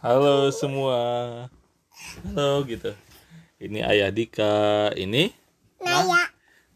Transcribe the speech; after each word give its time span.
Halo 0.00 0.48
semua. 0.48 1.00
Halo 2.24 2.64
gitu. 2.64 2.96
Ini 3.60 3.84
Ayah 3.84 4.08
Dika. 4.08 4.88
Ini 4.96 5.28
Naya, 5.76 6.24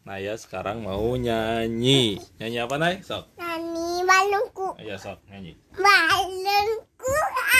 Naya 0.05 0.33
sekarang 0.37 0.85
mau 0.85 1.17
nyanyi. 1.17 2.21
Nyanyi 2.37 2.57
apa 2.61 2.75
Nay? 2.77 3.01
Sok. 3.01 3.25
nani 3.37 4.05
balungku, 4.05 4.77
Ayo 4.77 4.93
sok 5.01 5.17
nyanyi. 5.25 5.57
balungku 5.73 7.15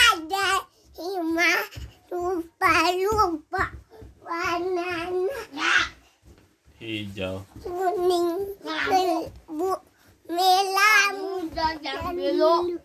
ada 0.06 0.48
lima 1.02 1.52
lupa 2.14 2.74
lupa 2.94 3.64
warnanya 4.22 5.74
Hijau. 6.78 7.42
kuning, 7.66 8.54
bu, 9.50 9.72
merah, 10.30 11.10
dulu 12.14 12.78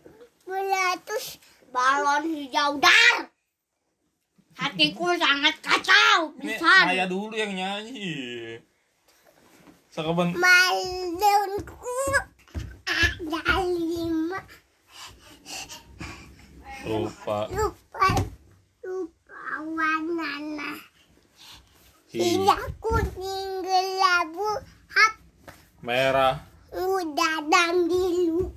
beratus, 0.47 1.37
balon 1.71 2.23
hijau 2.27 2.77
dar. 2.77 3.31
Hatiku 4.59 5.15
sangat 5.17 5.55
kacau. 5.63 6.35
Pisan. 6.37 6.85
Naya 6.91 7.07
dulu 7.07 7.33
yang 7.33 7.55
nyanyi. 7.55 8.59
Sakaban 9.91 10.31
balungku 10.31 11.99
ada 12.87 13.59
lima 13.59 14.39
lupa 16.87 17.51
lupa 17.51 18.07
lupa 18.87 19.41
warnanya 19.67 20.79
hijau. 22.07 22.71
kuning 22.79 23.67
gelabu 23.67 24.63
hap 24.95 25.13
Merah. 25.83 26.39
muda 26.71 27.31
dan 27.51 27.91
biru 27.91 28.47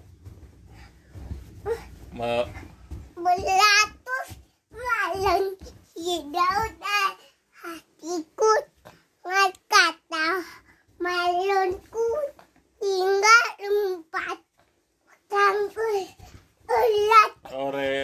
beratus 3.24 4.28
balon 4.68 5.56
hijau 5.96 6.60
dan 6.76 7.16
hatiku 7.56 8.52
kata 9.24 10.44
balonku 11.00 12.08
tinggal 12.76 13.44
empat 13.64 14.38
campur 15.32 16.04
ulat 16.68 17.32
Ore. 17.48 17.96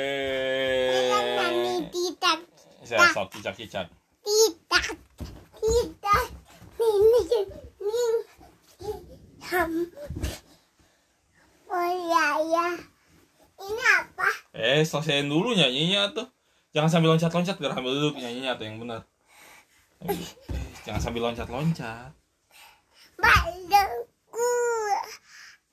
tidak 1.92 2.38
Saya 2.80 3.12
sok 3.12 3.28
cicak-cicak. 3.36 3.92
tidak 4.24 4.86
tidak 5.60 6.24
ini 6.80 7.22
ini 7.76 8.08
ham 9.52 9.72
oh 11.68 11.92
ya 12.08 12.26
ya 12.40 12.68
ini 13.60 13.84
apa 14.00 14.28
Eh, 14.70 14.86
selesaiin 14.86 15.26
dulu 15.26 15.50
nyanyinya 15.50 16.14
tuh. 16.14 16.30
Jangan 16.70 16.86
sambil 16.86 17.10
loncat-loncat, 17.18 17.58
biar 17.58 17.74
ambil 17.74 17.98
duduk 17.98 18.22
nyanyinya 18.22 18.54
tuh 18.54 18.64
yang 18.70 18.78
benar. 18.78 19.02
Eh, 20.06 20.14
jangan 20.86 21.02
sambil 21.02 21.26
loncat-loncat. 21.26 22.14
balonku 23.18 24.50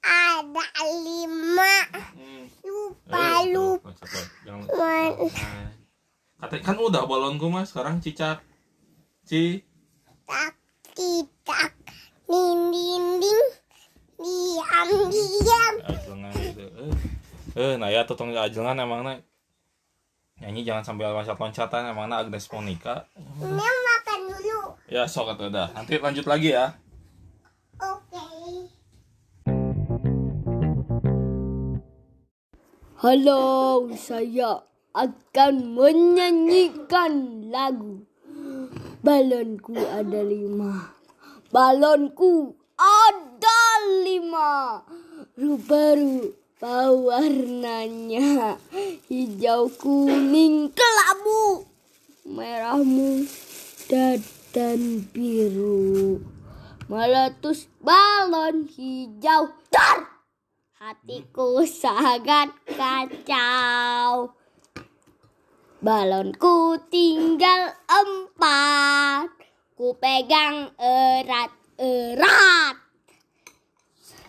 ada 0.01 0.65
lima 1.05 1.77
Hmm. 2.17 2.45
lupa 2.65 3.21
Eh, 3.45 3.45
lupa. 3.53 3.89
Kata 6.41 6.55
kan 6.65 6.77
udah 6.81 7.05
balonku 7.05 7.53
mas, 7.53 7.69
sekarang 7.69 8.01
cicak. 8.01 8.41
Ci. 9.29 9.61
tidak 10.97 11.71
ding 12.25 12.61
ding 12.73 13.05
ding 13.21 13.41
diam 14.17 14.89
diam 15.13 15.73
Ajelengan 15.85 16.33
gitu. 16.41 16.65
Eh, 17.57 17.73
eh 17.73 17.73
Naya 17.73 18.05
tuh 18.05 18.13
tong 18.13 18.29
ajelengan 18.37 18.85
emang 18.85 19.01
na. 19.01 19.17
Nyanyi 20.37 20.61
jangan 20.61 20.85
sambil 20.85 21.09
loncat-loncatan 21.09 21.89
emang 21.89 22.05
na 22.05 22.21
Agnes 22.21 22.45
Monica. 22.53 23.09
ini 23.17 23.49
makan 23.57 24.19
dulu 24.29 24.77
Ya 24.85 25.09
sok 25.09 25.33
atau 25.33 25.49
udah. 25.49 25.73
Nanti 25.73 25.97
lanjut 25.97 26.29
lagi 26.29 26.53
ya. 26.53 26.77
oke 27.81 28.25
Halo, 33.01 33.89
saya 33.97 34.61
akan 34.93 35.53
menyanyikan 35.73 37.41
lagu. 37.49 38.05
Balonku 39.01 39.73
ada 39.73 40.21
lima. 40.21 40.93
Balonku 41.49 42.53
ada 42.77 43.61
lima. 44.05 44.85
Rupa-rupa 46.57 46.89
warnanya. 46.89 48.57
Hijau, 49.05 49.69
kuning, 49.77 50.73
kelabu. 50.73 51.69
Merah 52.25 52.81
muda 52.81 54.17
dan 54.49 55.05
biru. 55.13 56.17
Meletus 56.89 57.69
balon 57.77 58.65
hijau. 58.73 59.53
Dar! 59.69 60.09
Hatiku 60.81 61.61
sangat 61.61 62.49
kacau. 62.65 64.33
Balonku 65.77 66.81
tinggal 66.89 67.77
empat. 67.85 69.29
Ku 69.77 69.93
pegang 69.93 70.73
erat-erat. 70.81 72.81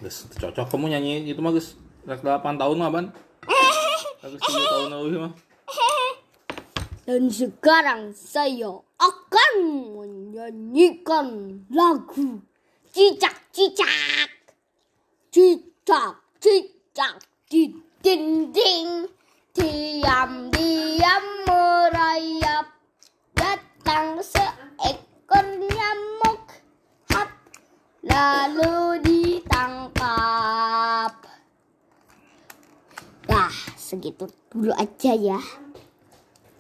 Gus, 0.05 0.29
cocok 0.37 0.69
kamu 0.69 0.93
nyanyi 0.93 1.25
itu 1.25 1.41
mah 1.41 1.57
Gus. 1.57 1.88
Rek 2.07 2.21
8 2.23 2.61
tahun 2.61 2.77
mah 2.79 2.91
ban. 2.93 3.07
Agus 4.23 4.41
7 4.45 4.55
tahun 4.69 4.91
lagi 4.93 5.19
mah. 5.19 5.33
Dan 7.09 7.33
sekarang 7.33 8.13
saya 8.13 8.85
akan 9.01 9.55
menyanyikan 9.97 11.57
lagu 11.73 12.45
cicak-cicak. 12.93 14.29
Cicak-cicak 15.33 17.25
di 17.49 17.73
dinding. 18.05 19.09
Diam-diam 19.57 21.25
merayap. 21.49 22.77
Datang 23.33 24.21
seekor 24.21 25.49
nyamuk. 25.59 26.45
Hap, 27.09 27.33
lalu 28.05 29.01
ditangkap. 29.03 30.07
Nah, 33.29 33.49
segitu 33.89 34.29
dulu 34.53 34.69
aja 34.77 35.17
ya. 35.17 35.41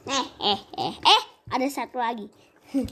Eh, 0.09 0.27
eh, 0.41 0.61
eh, 0.81 0.95
eh, 0.97 1.23
ada 1.53 1.69
satu 1.69 2.01
lagi. 2.01 2.25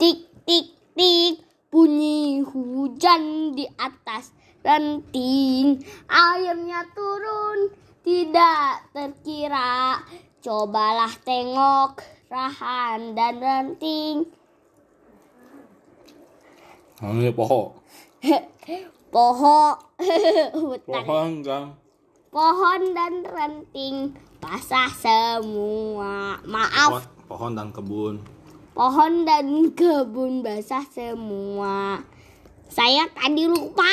tik, 0.00 0.28
tik, 0.44 0.66
tik, 0.92 1.34
bunyi 1.72 2.44
hujan 2.44 3.56
di 3.56 3.64
atas 3.80 4.36
ranting. 4.60 5.80
Airnya 6.04 6.84
turun, 6.92 7.72
tidak 8.04 8.84
terkira. 8.92 10.04
Cobalah 10.44 11.12
tengok 11.24 12.04
rahan 12.28 13.16
dan 13.16 13.40
ranting. 13.40 14.28
Oh, 17.00 17.16
ini 17.16 17.32
pohon. 17.32 17.72
Pohon, 19.10 19.74
hutan 20.62 21.02
Pohon 21.02 21.30
gang. 21.42 21.66
pohon 22.30 22.94
dan 22.94 23.26
ranting 23.26 24.14
basah 24.38 24.86
semua. 24.94 26.38
Maaf, 26.46 27.10
Pohon, 27.26 27.26
pohon 27.26 27.52
dan 27.52 27.68
kebun. 27.74 28.14
pohon 28.70 29.12
dan 29.26 29.46
kebun 29.74 30.46
basah 30.46 30.86
semua. 30.86 32.06
Saya 32.70 33.10
tadi 33.10 33.50
lupa. 33.50 33.90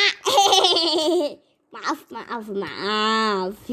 maaf, 1.73 1.99
maaf, 2.09 2.45
maaf. 2.49 3.57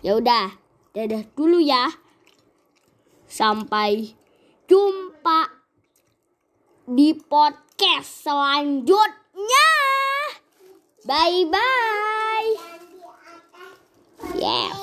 Ya 0.00 0.16
udah, 0.16 0.54
dadah 0.90 1.22
dulu 1.34 1.58
ya. 1.58 1.86
Sampai 3.26 4.14
jumpa 4.64 5.50
di 6.88 7.14
podcast 7.14 8.24
selanjutnya. 8.24 9.69
Bye 11.10 11.44
bye. 11.50 12.54
Yeah. 14.38 14.79